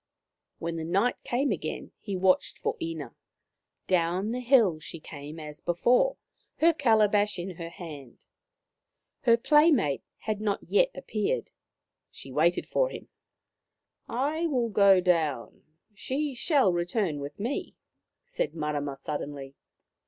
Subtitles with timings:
[0.57, 3.13] When night came again he watched for Ina.
[3.85, 6.17] Down the hill she came as before,
[6.57, 8.25] her calabash in her hand.
[9.19, 11.51] Her playmate had not yet appeared;
[12.09, 13.09] she awaited him.."
[14.33, 15.61] I will go down!
[15.93, 17.75] She shall return with me,"
[18.23, 19.53] said Marama suddenly.